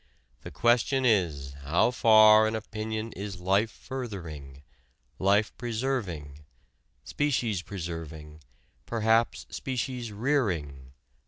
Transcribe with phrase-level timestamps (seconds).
[0.41, 4.63] The question is, how far an opinion is life furthering,
[5.19, 6.39] life preserving,
[7.03, 8.41] species preserving,
[8.87, 10.93] perhaps species rearing...."